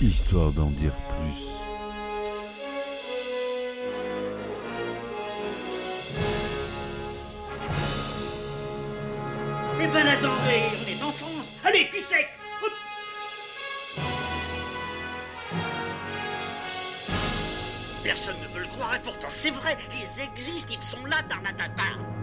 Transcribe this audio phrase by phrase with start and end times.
[0.00, 1.44] histoire d'en dire plus.
[9.80, 11.50] Eh ben attendez, on est en France.
[11.64, 12.28] Allez, cul sec.
[18.02, 22.13] Personne ne veut le croire et pourtant c'est vrai, ils existent, ils sont là, Tarnatata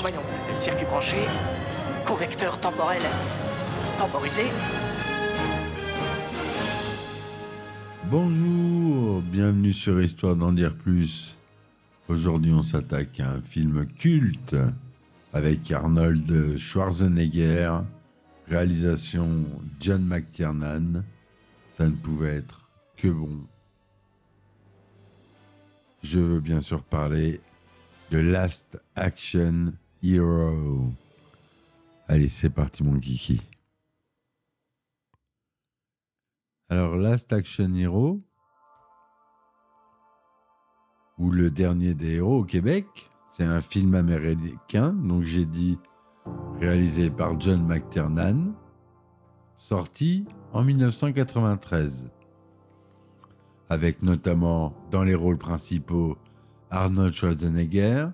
[0.00, 1.16] Voyons, le circuit branché,
[2.06, 3.02] convecteur temporel
[3.98, 4.42] temporisé.
[8.04, 11.36] Bonjour, bienvenue sur Histoire d'en dire plus.
[12.08, 14.56] Aujourd'hui, on s'attaque à un film culte
[15.34, 17.72] avec Arnold Schwarzenegger,
[18.48, 19.44] réalisation
[19.80, 21.02] John McTiernan.
[21.76, 23.46] Ça ne pouvait être que bon.
[26.04, 27.40] Je veux bien sûr parler
[28.10, 30.92] de Last Action Hero.
[32.08, 33.40] Allez, c'est parti mon kiki.
[36.68, 38.20] Alors, Last Action Hero,
[41.16, 42.84] ou Le Dernier des Héros au Québec,
[43.30, 45.78] c'est un film américain, donc j'ai dit
[46.60, 48.52] réalisé par John McTiernan,
[49.56, 52.10] sorti en 1993,
[53.68, 56.16] avec notamment dans les rôles principaux
[56.70, 58.08] Arnold Schwarzenegger,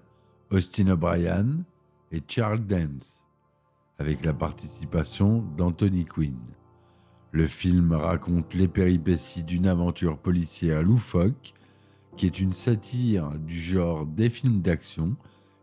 [0.51, 1.65] Austin O'Brien
[2.13, 3.25] et Charles Dance,
[3.99, 6.39] avec la participation d'Anthony Quinn.
[7.33, 11.55] Le film raconte les péripéties d'une aventure policière loufoque
[12.17, 15.17] qui est une satire du genre des films d'action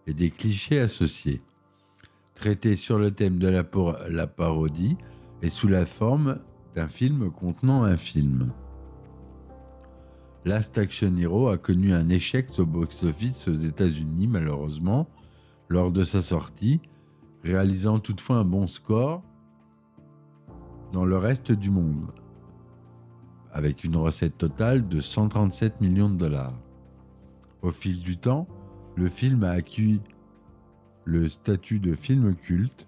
[0.07, 1.41] et des clichés associés.
[2.33, 4.97] Traité sur le thème de la, parodie
[5.41, 6.39] et sous la forme
[6.73, 8.53] d'un film contenant un film.
[10.48, 15.09] Last Action Hero a connu un échec au box-office aux États-Unis, malheureusement,
[15.68, 16.80] lors de sa sortie,
[17.44, 19.22] réalisant toutefois un bon score
[20.94, 22.13] dans le reste du monde,
[23.52, 26.57] avec une recette totale de 137 millions de dollars.
[27.62, 28.47] Au fil du temps,
[28.96, 30.00] le film a acquis
[31.03, 32.88] le statut de film culte,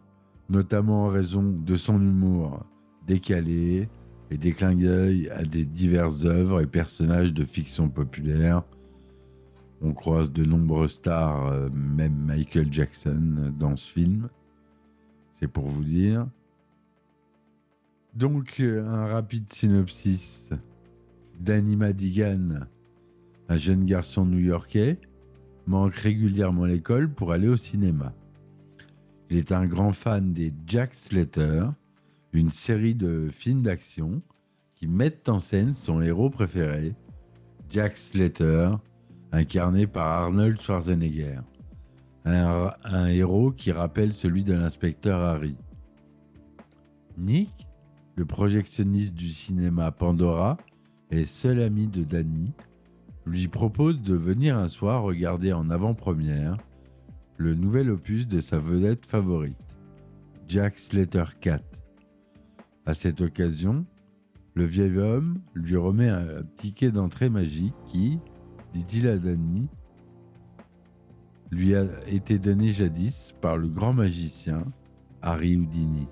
[0.50, 2.66] notamment en raison de son humour
[3.06, 3.90] décalé
[4.32, 8.64] et des clins d'œil à des diverses œuvres et personnages de fiction populaire.
[9.82, 14.30] On croise de nombreuses stars, euh, même Michael Jackson, dans ce film.
[15.40, 16.28] C'est pour vous dire.
[18.14, 20.50] Donc, euh, un rapide synopsis.
[21.40, 22.68] Danny Madigan,
[23.48, 25.00] un jeune garçon new-yorkais,
[25.68, 28.14] manque régulièrement l'école pour aller au cinéma.
[29.30, 31.70] Il est un grand fan des Jack Slater,
[32.34, 34.22] une série de films d'action
[34.76, 36.94] qui mettent en scène son héros préféré,
[37.70, 38.72] Jack Slater,
[39.32, 41.40] incarné par Arnold Schwarzenegger.
[42.26, 45.56] Un, héros qui rappelle celui de l'inspecteur Harry.
[47.18, 47.68] Nick,
[48.16, 50.58] le projectionniste du cinéma Pandora
[51.10, 52.52] et seul ami de Danny,
[53.26, 56.58] lui propose de venir un soir regarder en avant-première
[57.38, 59.56] le nouvel opus de sa vedette favorite,
[60.48, 61.64] Jack Slater 4.
[62.90, 63.86] À cette occasion,
[64.56, 68.18] le vieil homme lui remet un ticket d'entrée magique qui,
[68.74, 69.68] dit-il à Danny,
[71.52, 74.66] lui a été donné jadis par le grand magicien
[75.22, 76.08] Harry Houdini.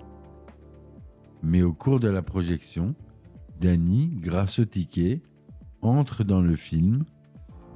[1.42, 2.94] Mais au cours de la projection,
[3.60, 5.20] Danny, grâce au ticket,
[5.82, 7.02] entre dans le film.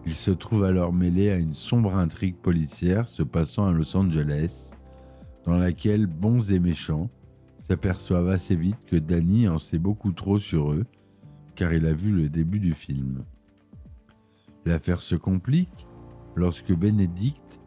[0.07, 4.71] Il se trouve alors mêlé à une sombre intrigue policière se passant à Los Angeles,
[5.45, 7.11] dans laquelle bons et méchants
[7.63, 10.85] s'aperçoivent assez vite que Danny en sait beaucoup trop sur eux,
[11.55, 13.25] car il a vu le début du film.
[14.67, 15.87] L'affaire se complique
[16.35, 17.61] lorsque Benedict,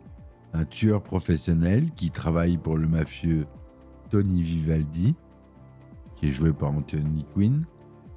[0.53, 3.47] un tueur professionnel qui travaille pour le mafieux
[4.09, 5.15] Tony Vivaldi,
[6.15, 7.65] qui est joué par Anthony Quinn,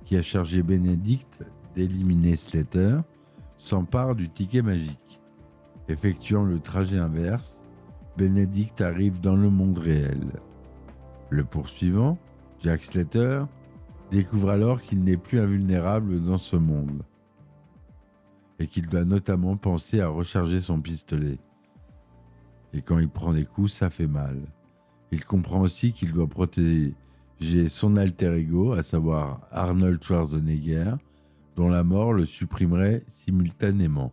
[0.05, 3.01] qui a chargé Benedict d'éliminer Slater,
[3.57, 5.21] s'empare du ticket magique.
[5.89, 7.61] Effectuant le trajet inverse,
[8.17, 10.41] Benedict arrive dans le monde réel.
[11.31, 12.19] Le poursuivant,
[12.61, 13.45] Jack Slater,
[14.11, 17.03] découvre alors qu'il n'est plus invulnérable dans ce monde
[18.59, 21.39] et qu'il doit notamment penser à recharger son pistolet.
[22.73, 24.41] Et quand il prend des coups, ça fait mal.
[25.13, 26.95] Il comprend aussi qu'il doit protéger
[27.69, 30.95] son alter ego, à savoir Arnold Schwarzenegger,
[31.57, 34.13] dont la mort le supprimerait simultanément.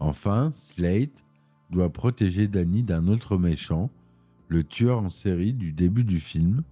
[0.00, 1.24] Enfin, Slate
[1.70, 3.90] doit protéger Danny d'un autre méchant,
[4.48, 6.62] le tueur en série du début du film,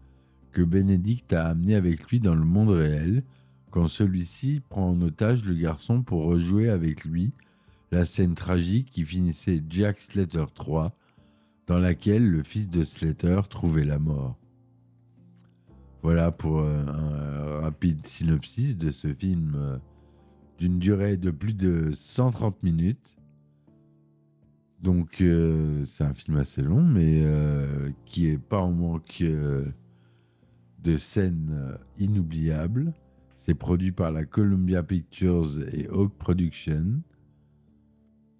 [0.52, 3.22] que Benedict a amené avec lui dans le monde réel,
[3.70, 7.32] quand celui-ci prend en otage le garçon pour rejouer avec lui
[7.92, 10.96] la scène tragique qui finissait Jack Slater 3,
[11.66, 14.36] dans laquelle le fils de Slater trouvait la mort.
[16.02, 19.78] Voilà pour euh, un rapide synopsis de ce film euh,
[20.58, 23.16] d'une durée de plus de 130 minutes.
[24.86, 27.24] Donc euh, c'est un film assez long, mais
[28.04, 32.94] qui est pas en manque de scènes inoubliables.
[33.36, 37.02] C'est produit par la Columbia Pictures et Hawk Productions.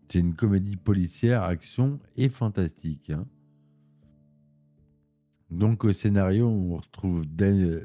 [0.08, 3.10] C'est une comédie policière, action et fantastique.
[3.10, 3.26] hein.
[5.50, 7.80] Donc au scénario, on retrouve Da-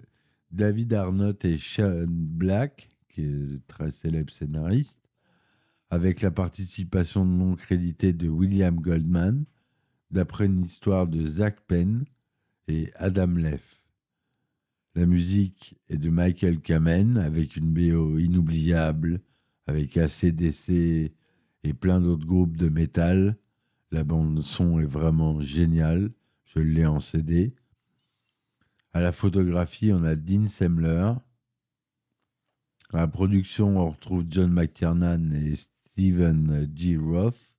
[0.52, 5.01] David Arnott et Sean Black, qui est très célèbre scénariste,
[5.92, 9.44] avec la participation non créditée de William Goldman,
[10.10, 12.06] d'après une histoire de Zach Penn
[12.70, 13.84] et Adam Leff.
[14.96, 19.22] La musique est de Michael Kamen, avec une BO inoubliable,
[19.68, 20.70] avec ACDC
[21.64, 23.38] et plein d'autres groupes de métal.
[23.92, 26.12] La bande son est vraiment géniale.
[26.46, 27.54] Je l'ai en CD.
[28.94, 31.14] À la photographie, on a Dean Semler.
[32.94, 35.56] À la production, on retrouve John McTiernan et
[35.92, 36.96] Stephen G.
[36.96, 37.58] Roth.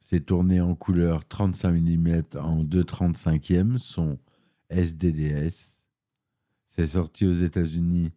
[0.00, 4.18] C'est tourné en couleur 35 mm en 2,35e, son
[4.68, 5.80] SDDS.
[6.66, 8.12] C'est sorti aux États-Unis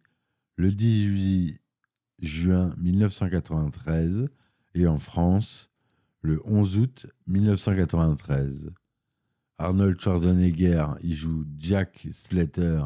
[0.56, 1.60] le 18
[2.18, 4.28] juin 1993
[4.74, 5.70] et en France
[6.20, 8.70] le 11 août 1993.
[9.56, 12.82] Arnold Schwarzenegger y joue Jack Slater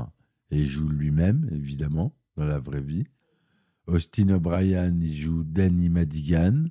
[0.52, 3.08] et joue lui-même, évidemment, dans la vraie vie.
[3.86, 6.70] Austin O'Brien y joue Danny Madigan.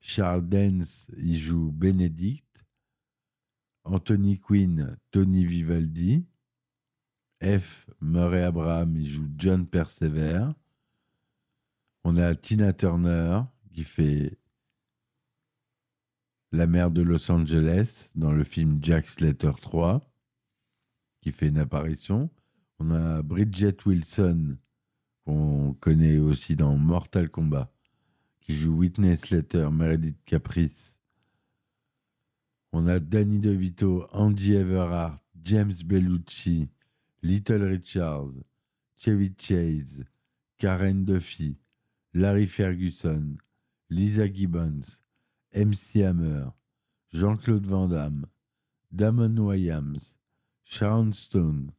[0.00, 2.64] Charles Dance y joue Benedict.
[3.84, 6.24] Anthony Quinn, Tony Vivaldi.
[7.40, 7.90] F.
[8.00, 10.50] Murray Abraham y joue John Persever.
[12.04, 13.42] On a Tina Turner
[13.72, 14.38] qui fait
[16.52, 20.02] la mère de Los Angeles dans le film Jack Slater 3,
[21.20, 22.30] qui fait une apparition.
[22.78, 24.58] On a Bridget Wilson,
[25.24, 27.72] qu'on connaît aussi dans Mortal Kombat,
[28.40, 30.96] qui joue Whitney Slater, Meredith Caprice.
[32.72, 36.68] On a Danny DeVito, Andy Everhart, James Bellucci,
[37.22, 38.42] Little Richards,
[38.96, 40.02] Chevy Chase,
[40.58, 41.56] Karen Duffy,
[42.14, 43.36] Larry Ferguson,
[43.90, 45.02] Lisa Gibbons,
[45.54, 46.52] MC Hammer,
[47.12, 48.26] Jean-Claude Van Damme,
[48.90, 50.14] Damon Wayans,
[50.64, 51.72] Sharon Stone,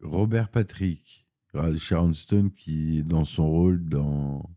[0.00, 1.21] Robert Patrick,
[1.76, 4.48] Sharon Stone qui est dans son rôle dans,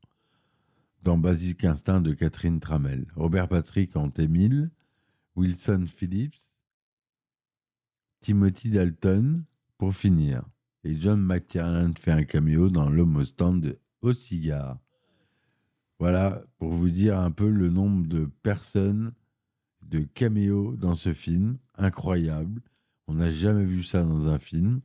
[1.04, 4.70] dans Basic Instinct de Catherine Tramel, Robert Patrick en T-1000,
[5.36, 6.52] Wilson Phillips,
[8.22, 9.44] Timothy Dalton
[9.78, 10.44] pour finir.
[10.84, 14.80] Et John McTiernan fait un cameo dans L'homme au stand au cigare.
[16.00, 19.14] Voilà, pour vous dire un peu le nombre de personnes,
[19.82, 21.58] de caméos dans ce film.
[21.76, 22.62] Incroyable.
[23.08, 24.82] On n'a jamais vu ça dans un film.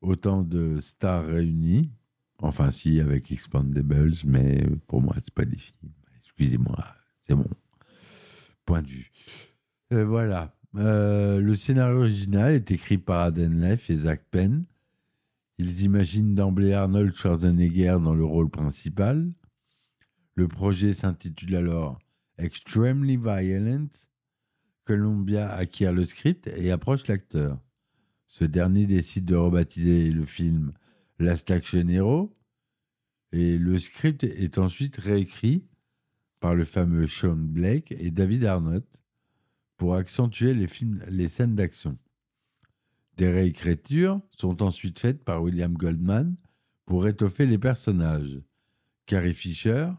[0.00, 1.90] Autant de stars réunies.
[2.38, 5.92] Enfin, si, avec Expandables, mais pour moi, c'est pas des films.
[6.18, 6.86] Excusez-moi,
[7.22, 7.46] c'est mon
[8.64, 9.10] point de vue.
[9.92, 10.54] Euh, voilà.
[10.76, 14.64] Euh, le scénario original est écrit par Aden Leff et Zach Penn.
[15.58, 19.30] Ils imaginent d'emblée Arnold Schwarzenegger dans le rôle principal.
[20.34, 21.98] Le projet s'intitule alors
[22.38, 23.88] Extremely Violent.
[24.84, 27.58] Columbia acquiert le script et approche l'acteur.
[28.30, 30.72] Ce dernier décide de rebaptiser le film
[31.18, 32.32] Last Action Hero
[33.32, 35.64] et le script est ensuite réécrit
[36.38, 39.02] par le fameux Sean Blake et David Arnott
[39.76, 40.68] pour accentuer les,
[41.08, 41.98] les scènes d'action.
[43.16, 46.36] Des réécritures sont ensuite faites par William Goldman
[46.86, 48.40] pour étoffer les personnages.
[49.06, 49.90] Carrie Fisher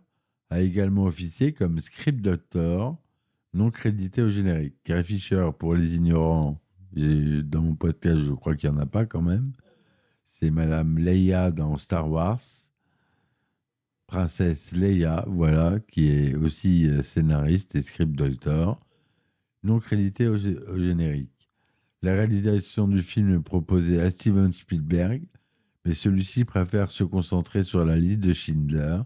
[0.50, 2.98] a également officié comme script doctor
[3.54, 4.82] non crédité au générique.
[4.86, 6.62] Carrie Fisher, pour les ignorants,
[6.94, 9.54] dans mon podcast, je crois qu'il n'y en a pas quand même.
[10.26, 12.42] C'est Madame Leia dans Star Wars.
[14.08, 18.78] Princesse Leia, voilà, qui est aussi euh, scénariste et script doctor,
[19.64, 21.50] non crédité au, au générique.
[22.02, 25.24] La réalisation du film est proposée à Steven Spielberg,
[25.86, 29.00] mais celui-ci préfère se concentrer sur la liste de Schindler.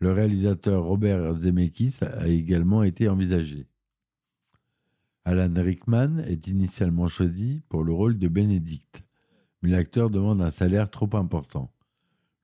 [0.00, 3.69] Le réalisateur Robert Zemeckis a également été envisagé.
[5.24, 9.04] Alan Rickman est initialement choisi pour le rôle de Benedict,
[9.62, 11.70] mais l'acteur demande un salaire trop important.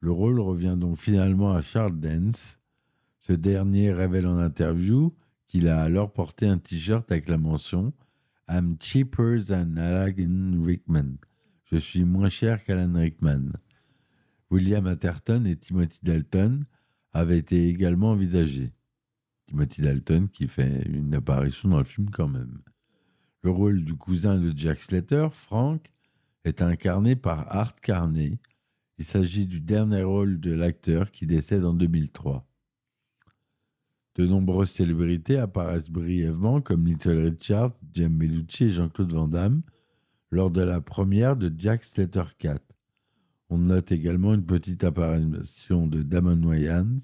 [0.00, 2.58] Le rôle revient donc finalement à Charles Dance.
[3.18, 5.14] Ce dernier révèle en interview
[5.48, 7.92] qu'il a alors porté un t-shirt avec la mention
[8.48, 11.16] I'm cheaper than Alan Rickman.
[11.64, 13.52] Je suis moins cher qu'Alan Rickman.
[14.50, 16.64] William Atherton et Timothy Dalton
[17.12, 18.72] avaient été également envisagés.
[19.46, 22.58] Timothy Dalton qui fait une apparition dans le film quand même.
[23.42, 25.92] Le rôle du cousin de Jack Slater, Frank,
[26.44, 28.38] est incarné par Art Carney.
[28.98, 32.46] Il s'agit du dernier rôle de l'acteur qui décède en 2003.
[34.16, 39.62] De nombreuses célébrités apparaissent brièvement comme Little Richard, Jim Bellucci et Jean-Claude Van Damme
[40.30, 42.62] lors de la première de Jack Slater 4.
[43.50, 46.98] On note également une petite apparition de Damon Wayans,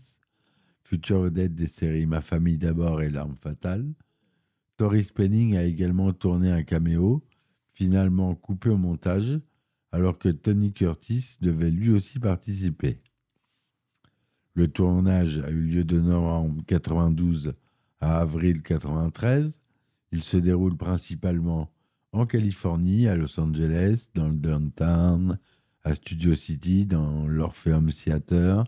[0.92, 3.94] future vedette des séries Ma famille d'abord et L'arme fatale.
[4.76, 7.24] Tori Penning a également tourné un caméo,
[7.72, 9.40] finalement coupé au montage,
[9.90, 13.00] alors que Tony Curtis devait lui aussi participer.
[14.52, 17.54] Le tournage a eu lieu de novembre 92
[18.00, 19.62] à avril 93.
[20.10, 21.72] Il se déroule principalement
[22.12, 25.38] en Californie, à Los Angeles, dans le downtown,
[25.84, 28.66] à Studio City, dans l'Orpheum Theater,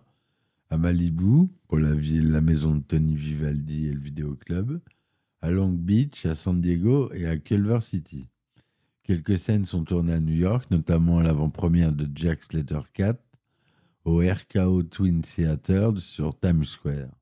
[0.74, 4.80] à Malibu, pour la, ville, la maison de Tony Vivaldi et le vidéoclub,
[5.40, 8.28] à Long Beach, à San Diego et à Culver City.
[9.04, 13.22] Quelques scènes sont tournées à New York, notamment à l'avant-première de Jack Slater 4,
[14.04, 17.14] au RKO Twin Theater sur Times Square.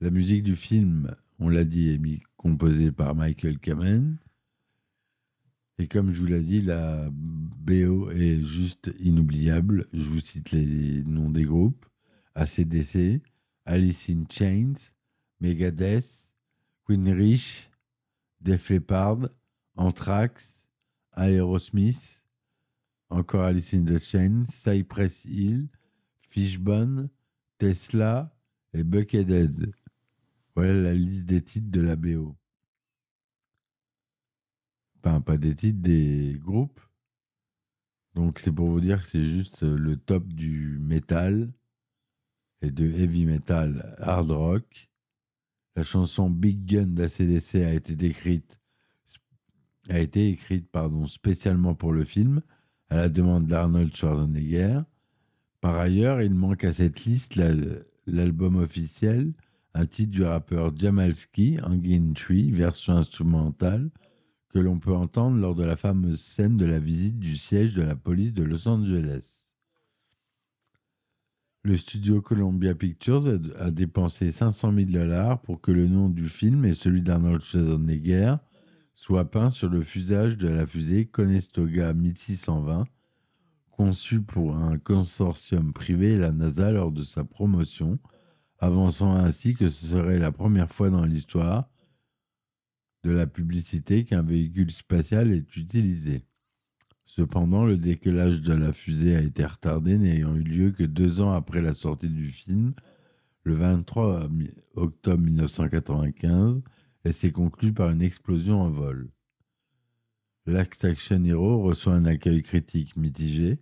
[0.00, 4.16] La musique du film, on l'a dit, est composée par Michael Kamen.
[5.78, 9.86] Et comme je vous l'ai dit, la BO est juste inoubliable.
[9.92, 11.86] Je vous cite les noms des groupes.
[12.34, 13.22] ACDC,
[13.64, 14.92] Alice in Chains,
[15.40, 16.30] Megadeth,
[16.84, 17.70] Queen Rich,
[18.40, 19.28] Def Leppard,
[19.76, 20.66] Anthrax,
[21.16, 22.22] Aerosmith,
[23.10, 25.68] encore Alice in the Chains, Cypress Hill,
[26.30, 27.08] Fishbone,
[27.58, 28.34] Tesla
[28.72, 29.72] et Buckethead.
[30.54, 32.37] Voilà la liste des titres de la BO.
[35.02, 36.80] Pas des titres, des groupes.
[38.14, 41.52] Donc c'est pour vous dire que c'est juste le top du métal
[42.62, 44.90] et de heavy metal hard rock.
[45.76, 48.60] La chanson Big Gun d'ACDC a été écrite,
[49.88, 52.42] a été écrite pardon, spécialement pour le film,
[52.90, 54.80] à la demande d'Arnold Schwarzenegger.
[55.60, 57.40] Par ailleurs, il manque à cette liste
[58.06, 59.32] l'album officiel,
[59.74, 63.90] un titre du rappeur Jamalski, Angin Tree, version instrumentale,
[64.48, 67.82] que l'on peut entendre lors de la fameuse scène de la visite du siège de
[67.82, 69.50] la police de Los Angeles.
[71.64, 76.64] Le studio Columbia Pictures a, dépensé 500 000 dollars pour que le nom du film
[76.64, 78.36] et celui d'Arnold Schwarzenegger
[78.94, 82.84] soient peints sur le fusage de la fusée Conestoga 1620,
[83.70, 87.98] conçue pour un consortium privé et la NASA lors de sa promotion,
[88.60, 91.68] avançant ainsi que ce serait la première fois dans l'histoire
[93.08, 96.26] de la publicité qu'un véhicule spatial est utilisé.
[97.06, 101.32] Cependant, le décollage de la fusée a été retardé, n'ayant eu lieu que deux ans
[101.32, 102.74] après la sortie du film,
[103.44, 104.28] le 23
[104.74, 106.60] octobre 1995,
[107.06, 109.08] et s'est conclu par une explosion en vol.
[110.44, 113.58] L'Act Action Hero reçoit un accueil critique mitigé.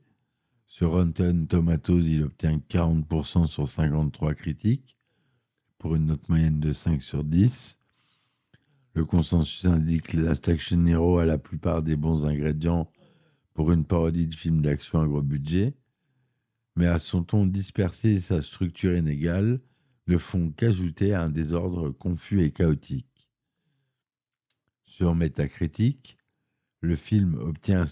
[0.67, 4.97] Sur Rotten Tomatoes, il obtient 40% sur 53 critiques,
[5.79, 7.79] pour une note moyenne de 5 sur 10.
[8.97, 12.91] Le consensus indique que Last Action Hero a la plupart des bons ingrédients
[13.53, 15.75] pour une parodie de film d'action à gros budget,
[16.77, 19.61] mais à son ton dispersé et sa structure inégale
[20.07, 23.29] ne font qu'ajouter à un désordre confus et chaotique.
[24.87, 26.17] Sur Metacritic,
[26.81, 27.85] le film obtient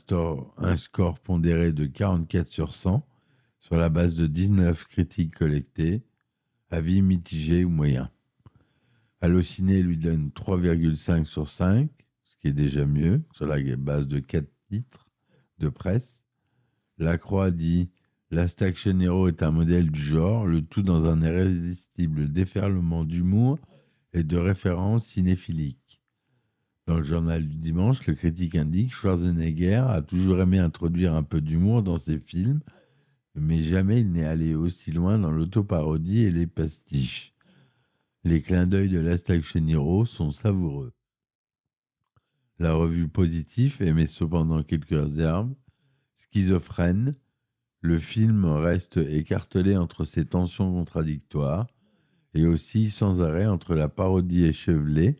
[0.56, 3.06] un, score pondéré de 44 sur 100
[3.60, 6.02] sur la base de 19 critiques collectées,
[6.70, 8.08] avis mitigés ou moyens.
[9.24, 11.88] Allociné lui donne 3,5 sur 5,
[12.24, 15.08] ce qui est déjà mieux, sur la base de 4 titres
[15.60, 16.20] de presse.
[16.98, 17.88] La Croix dit
[18.30, 23.58] Last Action Hero est un modèle du genre, le tout dans un irrésistible déferlement d'humour
[24.12, 26.02] et de références cinéphiliques.
[26.86, 31.40] Dans le journal du dimanche, le critique indique Schwarzenegger a toujours aimé introduire un peu
[31.40, 32.60] d'humour dans ses films,
[33.34, 37.33] mais jamais il n'est allé aussi loin dans l'autoparodie et les pastiches.
[38.26, 40.94] Les clins d'œil de Action Hero sont savoureux.
[42.58, 45.54] La revue positive émet cependant quelques réserves.
[46.16, 47.16] Schizophrène,
[47.82, 51.66] le film reste écartelé entre ses tensions contradictoires
[52.32, 55.18] et aussi sans arrêt entre la parodie échevelée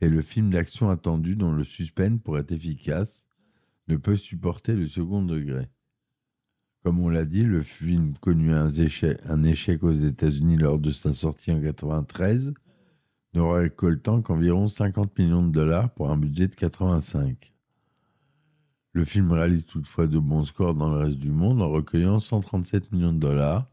[0.00, 3.26] et le film d'action attendu dont le suspense, pour être efficace,
[3.88, 5.68] ne peut supporter le second degré.
[6.82, 10.90] Comme on l'a dit, le film connut un échec, un échec aux États-Unis lors de
[10.90, 12.54] sa sortie en 1993,
[13.34, 17.52] ne récoltant qu'environ 50 millions de dollars pour un budget de 85.
[18.92, 22.90] Le film réalise toutefois de bons scores dans le reste du monde en recueillant 137
[22.92, 23.70] millions de dollars,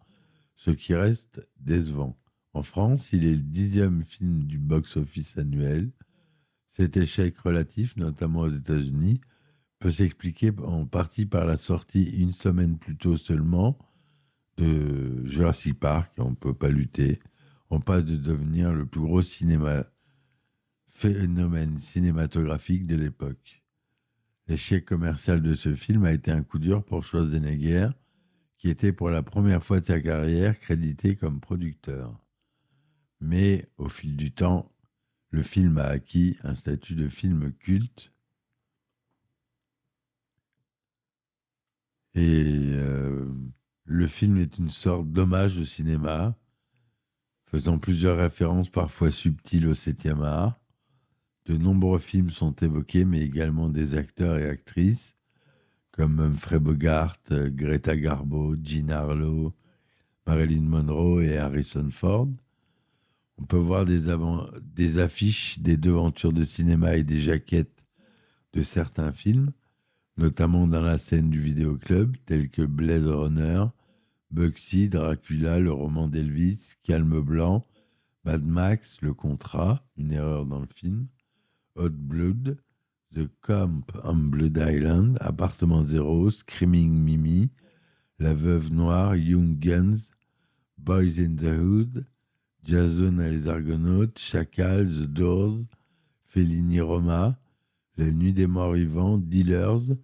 [0.56, 2.18] ce qui reste décevant.
[2.54, 5.92] En France, il est le dixième film du box-office annuel.
[6.68, 9.22] Cet échec relatif, notamment aux États-Unis,
[9.80, 13.78] peut s'expliquer en partie par la sortie une semaine plus tôt seulement
[14.58, 17.20] de Jurassic Park, on ne peut pas lutter,
[17.70, 19.22] en passe de devenir le plus gros
[20.88, 23.64] phénomène cinématographique de l'époque.
[24.48, 27.90] L'échec commercial de ce film a été un coup dur pour Schwarzenegger,
[28.58, 32.20] qui était pour la première fois de sa carrière crédité comme producteur.
[33.20, 34.72] Mais au fil du temps,
[35.30, 38.12] le film a acquis un statut de film culte
[42.18, 43.28] et euh,
[43.86, 46.36] le film est une sorte d'hommage au cinéma,
[47.46, 50.60] faisant plusieurs références parfois subtiles au 7e art.
[51.46, 55.14] De nombreux films sont évoqués, mais également des acteurs et actrices
[55.92, 59.54] comme Humphrey Bogart, Greta Garbo, Jean Harlow,
[60.26, 62.30] Marilyn Monroe et Harrison Ford.
[63.38, 64.02] On peut voir des,
[64.76, 67.86] des affiches des devantures de cinéma et des jaquettes
[68.54, 69.52] de certains films,
[70.18, 73.66] notamment dans la scène du vidéoclub, tels que Blade Runner,
[74.32, 77.66] Bugsy, Dracula, le roman d'Elvis, Calme Blanc,
[78.26, 81.08] Mad Max, Le Contrat, une erreur dans le film,
[81.76, 82.58] Hot Blood,
[83.16, 87.50] The Camp on Blood Island, Appartement Zéro, Screaming Mimi,
[88.20, 90.12] La Veuve Noire, Young Guns,
[90.78, 92.06] Boys in the Hood,
[92.64, 95.60] Jason et les Argonautes, Chacal, The Doors,
[96.26, 97.38] Fellini Roma,
[97.98, 99.96] La Nuit des Morts Vivants, Dealers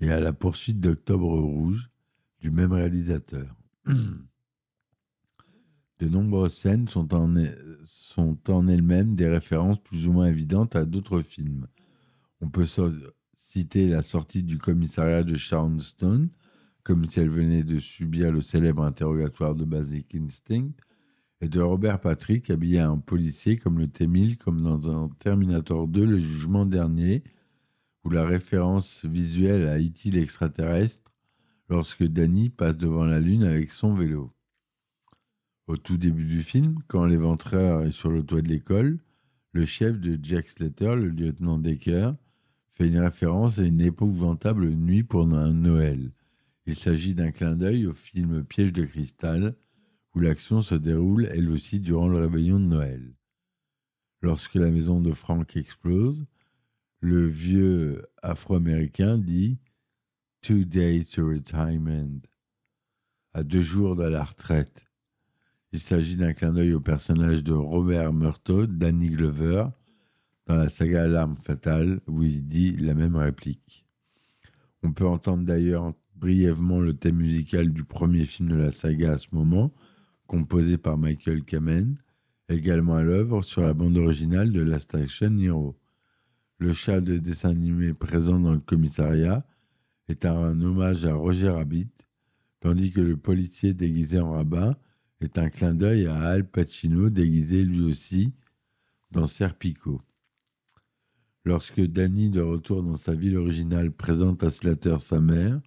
[0.00, 1.90] et À la poursuite d'Octobre Rouge,
[2.40, 3.54] du même réalisateur.
[5.98, 7.34] De nombreuses scènes sont en,
[7.84, 11.66] sont en elles-mêmes des références plus ou moins évidentes à d'autres films.
[12.40, 12.66] On peut
[13.36, 16.30] citer la sortie du commissariat de Sharon Stone,
[16.82, 20.70] comme si elle venait de subir le célèbre interrogatoire de Basic Instinct,
[21.42, 26.18] et de Robert Patrick habillé en policier comme le T-1000, comme dans Terminator 2, le
[26.18, 27.22] jugement dernier,
[28.04, 30.10] ou la référence visuelle à E.T.
[30.10, 31.12] l'extraterrestre,
[31.68, 34.32] lorsque Danny passe devant la Lune avec son vélo.
[35.66, 38.98] Au tout début du film, quand l'éventreur est sur le toit de l'école,
[39.52, 42.14] le chef de Jack Slater, le lieutenant Decker,
[42.72, 46.10] fait une référence à une épouvantable nuit pour Noël.
[46.66, 49.54] Il s'agit d'un clin d'œil au film Piège de cristal,
[50.14, 53.14] où l'action se déroule elle aussi durant le réveillon de Noël.
[54.20, 56.24] Lorsque la maison de Frank explose,
[57.02, 59.58] le vieux afro-américain dit
[60.40, 62.20] Two days to retirement,
[63.34, 64.86] à deux jours de la retraite.
[65.72, 69.66] Il s'agit d'un clin d'œil au personnage de Robert Murtaugh, Danny Glover,
[70.46, 73.84] dans la saga L'arme fatale, où il dit la même réplique.
[74.84, 79.18] On peut entendre d'ailleurs brièvement le thème musical du premier film de la saga à
[79.18, 79.74] ce moment,
[80.28, 81.96] composé par Michael Kamen,
[82.48, 85.76] également à l'œuvre sur la bande originale de la Station Hero.
[86.62, 89.44] Le chat de dessin animé présent dans le commissariat
[90.06, 91.90] est un hommage à Roger Rabbit,
[92.60, 94.76] tandis que le policier déguisé en rabbin
[95.20, 98.32] est un clin d'œil à Al Pacino déguisé lui aussi
[99.10, 100.02] dans Serpico.
[101.44, 105.60] Lorsque Danny, de retour dans sa ville originale, présente à Slater sa mère,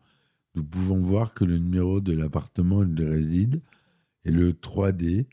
[0.55, 3.61] nous pouvons voir que le numéro de l'appartement où il réside
[4.23, 5.25] est le 3D,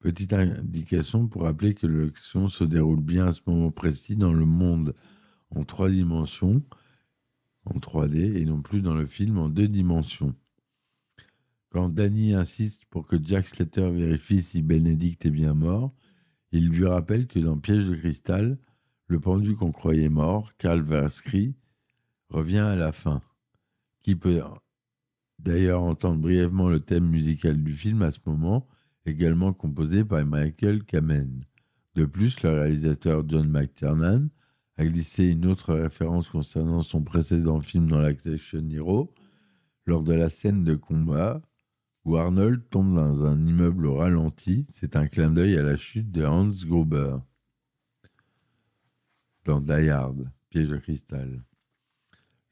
[0.00, 4.46] petite indication pour rappeler que l'action se déroule bien à ce moment précis dans le
[4.46, 4.94] monde
[5.50, 6.62] en trois dimensions,
[7.66, 10.34] en 3D, et non plus dans le film en deux dimensions.
[11.68, 15.92] Quand Danny insiste pour que Jack Slater vérifie si Benedict est bien mort,
[16.50, 18.58] il lui rappelle que dans Piège de cristal,
[19.06, 21.54] le pendu qu'on croyait mort, Versky,
[22.28, 23.22] revient à la fin.
[24.02, 24.40] Qui peut
[25.38, 28.66] d'ailleurs entendre brièvement le thème musical du film à ce moment,
[29.06, 31.44] également composé par Michael Kamen.
[31.94, 34.28] De plus, le réalisateur John McTiernan
[34.76, 39.12] a glissé une autre référence concernant son précédent film dans l'Action Hero,
[39.86, 41.42] lors de la scène de combat
[42.04, 44.66] où Arnold tombe dans un immeuble au ralenti.
[44.72, 47.16] C'est un clin d'œil à la chute de Hans Gruber
[49.44, 49.90] dans Die
[50.50, 51.42] Piège de cristal.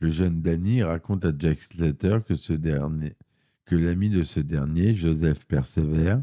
[0.00, 2.34] Le jeune Danny raconte à Jack Slater que
[3.64, 6.16] que l'ami de ce dernier, Joseph Persever,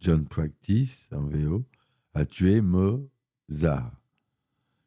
[0.00, 1.66] John Practice en VO,
[2.14, 4.00] a tué Mozart.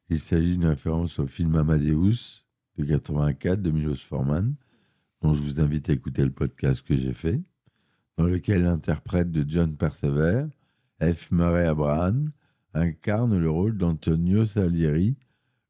[0.09, 2.43] Il s'agit d'une référence au film Amadeus
[2.77, 4.55] de 84 de Milos Forman,
[5.21, 7.39] dont je vous invite à écouter le podcast que j'ai fait,
[8.17, 10.47] dans lequel l'interprète de John Persever,
[10.99, 11.29] F.
[11.29, 12.31] Murray Abraham,
[12.73, 15.15] incarne le rôle d'Antonio Salieri,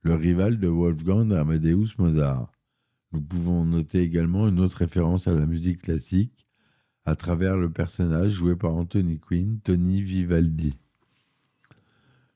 [0.03, 2.49] le rival de Wolfgang Amadeus Mozart.
[3.11, 6.42] Nous pouvons noter également une autre référence à la musique classique
[7.05, 10.77] à travers le personnage joué par Anthony Quinn, Tony Vivaldi.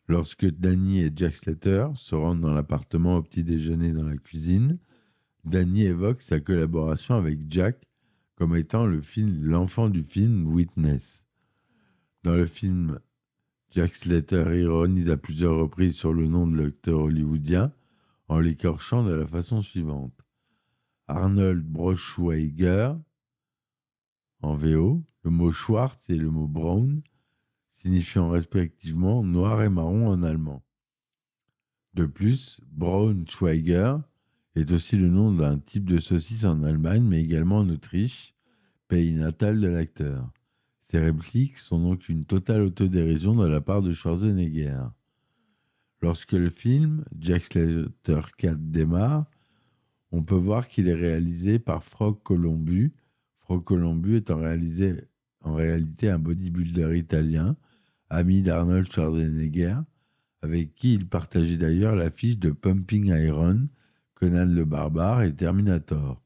[0.07, 4.77] Lorsque Danny et Jack Slater se rendent dans l'appartement au petit déjeuner dans la cuisine,
[5.43, 7.87] Danny évoque sa collaboration avec Jack
[8.35, 11.25] comme étant l'enfant du film Witness.
[12.23, 12.99] Dans le film,
[13.71, 17.71] Jack Slater ironise à plusieurs reprises sur le nom de l'acteur hollywoodien
[18.27, 20.13] en l'écorchant de la façon suivante.
[21.07, 22.93] Arnold Broschweiger,
[24.41, 27.01] en VO, le mot Schwarz et le mot Brown,
[27.73, 30.63] signifiant respectivement noir et marron en allemand.
[31.93, 33.97] De plus, Braunschweiger
[34.55, 38.35] est aussi le nom d'un type de saucisse en Allemagne, mais également en Autriche,
[38.87, 40.29] pays natal de l'acteur.
[40.81, 44.83] Ces répliques sont donc une totale autodérision de la part de Schwarzenegger.
[46.01, 49.25] Lorsque le film Jack Slater 4 démarre,
[50.11, 52.93] on peut voir qu'il est réalisé par Frog Colombu.
[53.47, 57.55] Frog Colombu est en, réalité un bodybuilder italien,
[58.09, 59.77] ami d'Arnold Schwarzenegger,
[60.41, 63.69] avec qui il partageait d'ailleurs l'affiche de Pumping Iron,
[64.15, 66.21] Conan le Barbare et Terminator.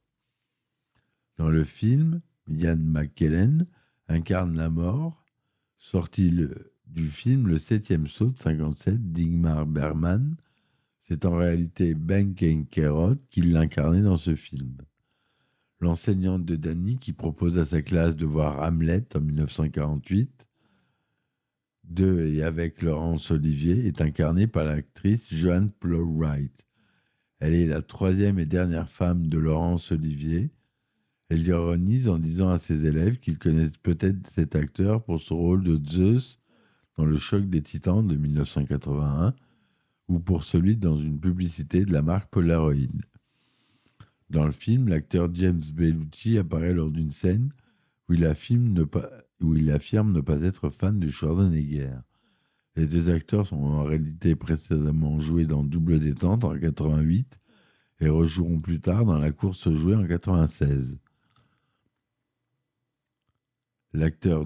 [1.38, 3.68] Dans le film, Ian McKellen
[4.08, 5.24] incarne la mort,
[5.78, 6.34] sorti
[6.88, 10.38] du film Le septième saut de 57 d'Igmar Bergman.
[11.02, 14.78] C'est en réalité Ben Kerot qui l'incarnait dans ce film.
[15.82, 20.48] L'enseignante de Danny qui propose à sa classe de voir Hamlet en 1948
[21.84, 26.66] de et avec Laurence Olivier est incarnée par l'actrice Joanne Plowright.
[27.40, 30.52] Elle est la troisième et dernière femme de Laurence Olivier
[31.32, 35.64] elle ironise en disant à ses élèves qu'ils connaissent peut-être cet acteur pour son rôle
[35.64, 36.40] de Zeus
[36.98, 39.34] dans Le Choc des Titans de 1981
[40.10, 42.76] ou pour celui dans une publicité de la marque Polaroid.
[44.32, 47.52] Dans le film, l'acteur James Bellucci apparaît lors d'une scène
[48.08, 48.86] où il, affirme ne
[50.22, 51.96] pas, être fan de Schwarzenegger.
[52.78, 57.40] Les deux acteurs sont en réalité précédemment joués dans Double Détente en 88
[58.00, 60.98] et rejoueront plus tard dans La course jouée en 96.
[63.92, 64.46] L'acteur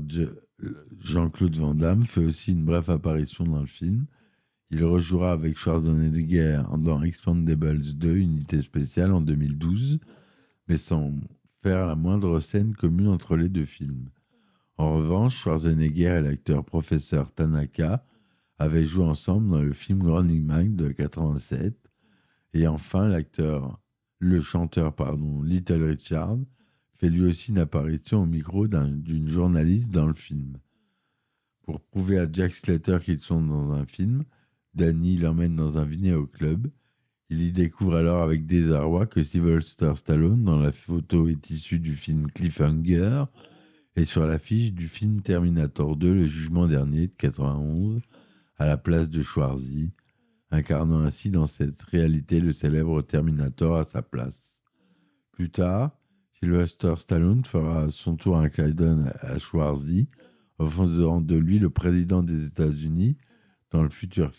[0.99, 4.07] Jean-Claude Van Damme fait aussi une brève apparition dans le film.
[4.77, 9.99] Il rejouera avec Schwarzenegger dans Expandables 2, unité spéciale en 2012,
[10.67, 11.13] mais sans
[11.63, 14.09] faire la moindre scène commune entre les deux films.
[14.77, 18.05] En revanche, Schwarzenegger et l'acteur professeur Tanaka
[18.59, 21.73] avaient joué ensemble dans le film Running Man de 87.
[22.53, 23.79] Et enfin, l'acteur,
[24.19, 26.37] le chanteur, pardon, Little Richard
[26.95, 30.57] fait lui aussi une apparition au micro d'une journaliste dans le film.
[31.63, 34.25] Pour prouver à Jack Slater qu'ils sont dans un film,
[34.75, 36.69] Danny l'emmène dans un au club.
[37.29, 41.95] Il y découvre alors avec désarroi que Sylvester Stallone, dans la photo, est issu du
[41.95, 43.23] film Cliffhanger
[43.95, 48.01] et sur l'affiche du film Terminator 2, le jugement dernier de 91,
[48.57, 49.91] à la place de Schwarzy,
[50.51, 54.59] incarnant ainsi dans cette réalité le célèbre Terminator à sa place.
[55.31, 55.97] Plus tard,
[56.39, 60.09] Sylvester Stallone fera son tour un clin à Schwarzy,
[60.59, 63.15] faisant de lui le président des États-Unis
[63.75, 64.31] dans, le futur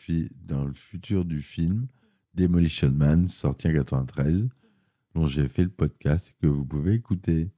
[0.46, 1.88] dans le futur du film
[2.32, 4.48] Demolition Man, sorti en 1993,
[5.14, 7.50] dont j'ai fait le podcast que vous pouvez écouter.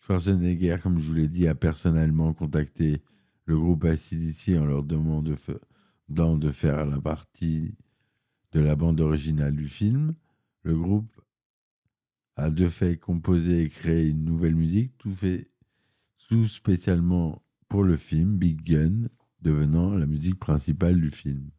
[0.00, 3.02] Schwarzenegger, comme je vous l'ai dit, a personnellement contacté
[3.44, 7.74] le groupe ACDC en leur demandant de faire la partie
[8.52, 10.14] de la bande originale du film.
[10.62, 11.20] Le groupe
[12.36, 15.50] a de fait composé et créé une nouvelle musique, tout fait
[16.28, 19.08] tout spécialement pour le film Big Gun,
[19.46, 21.50] devenant la musique principale du film.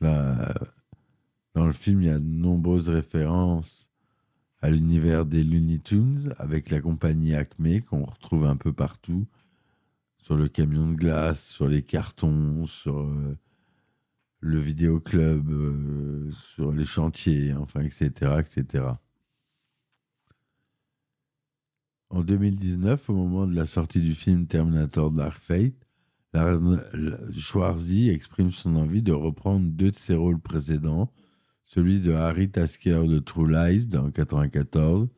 [0.00, 3.90] dans le film, il y a de nombreuses références
[4.60, 9.26] à l'univers des Looney Tunes avec la compagnie Acme qu'on retrouve un peu partout,
[10.18, 13.38] sur le camion de glace, sur les cartons, sur euh,
[14.40, 18.84] le vidéoclub, euh, sur les chantiers, enfin, etc., etc.
[22.10, 25.85] En 2019, au moment de la sortie du film Terminator Dark Fate,
[27.32, 31.12] Schwarzy exprime son envie de reprendre deux de ses rôles précédents,
[31.64, 35.08] celui de Harry Tasker de True Lies dans 1994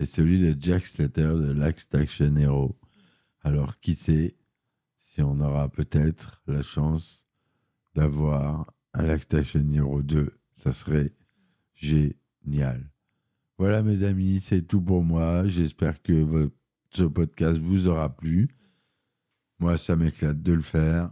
[0.00, 2.78] et celui de Jack Slater de Last Action Hero.
[3.42, 4.36] Alors qui sait
[5.00, 7.26] si on aura peut-être la chance
[7.94, 11.12] d'avoir un Last Action Hero 2, ça serait
[11.74, 12.90] génial.
[13.58, 15.48] Voilà mes amis, c'est tout pour moi.
[15.48, 16.52] J'espère que
[16.90, 18.48] ce podcast vous aura plu.
[19.58, 21.10] Moi, ça m'éclate de le faire.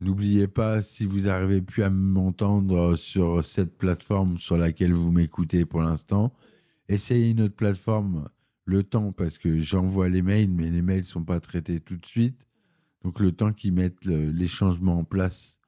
[0.00, 5.64] N'oubliez pas, si vous n'arrivez plus à m'entendre sur cette plateforme sur laquelle vous m'écoutez
[5.64, 6.34] pour l'instant,
[6.88, 8.28] essayez une autre plateforme
[8.66, 11.96] le temps, parce que j'envoie les mails, mais les mails ne sont pas traités tout
[11.96, 12.46] de suite.
[13.04, 15.58] Donc le temps qu'ils mettent les changements en place,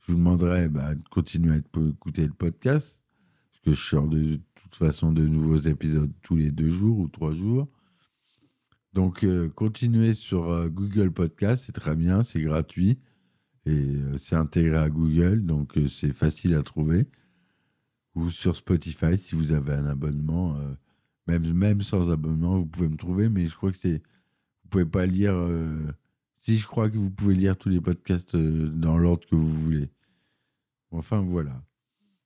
[0.00, 3.00] je vous demanderai bah, de continuer à écouter le podcast,
[3.52, 7.08] parce que je sors de toute façon de nouveaux épisodes tous les deux jours ou
[7.08, 7.68] trois jours.
[8.94, 12.98] Donc euh, continuez sur euh, Google Podcast, c'est très bien, c'est gratuit
[13.66, 17.06] et euh, c'est intégré à Google, donc c'est facile à trouver.
[18.14, 20.56] Ou sur Spotify si vous avez un abonnement.
[21.28, 24.02] Même, même sans abonnement, vous pouvez me trouver, mais je crois que c'est.
[24.64, 25.36] Vous pouvez pas lire.
[26.40, 29.90] Si je crois que vous pouvez lire tous les podcasts dans l'ordre que vous voulez.
[30.90, 31.62] Enfin, voilà.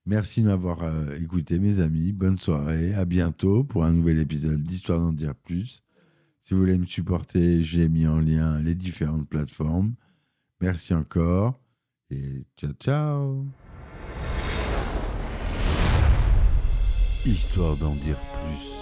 [0.06, 2.12] Merci de m'avoir écouté, mes amis.
[2.12, 2.94] Bonne soirée.
[2.94, 5.82] À bientôt pour un nouvel épisode d'Histoire d'en dire plus.
[6.42, 9.94] Si vous voulez me supporter, j'ai mis en lien les différentes plateformes.
[10.60, 11.60] Merci encore
[12.10, 13.46] et ciao ciao.
[17.24, 18.72] Histoire d'en dire plus.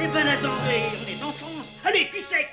[0.00, 2.48] Eh ben attendez, on est en France Allez, cul sec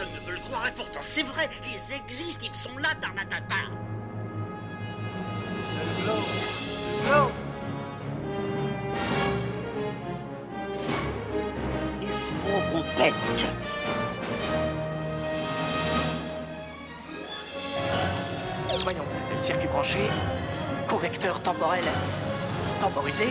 [0.00, 3.54] Personne ne veut le croire et pourtant c'est vrai, ils existent, ils sont là, Tarnatata
[12.00, 12.82] Il faut
[18.82, 19.04] Voyons,
[19.36, 19.98] circuit branché,
[20.88, 21.84] Convecteur temporel
[22.80, 23.26] temporisé.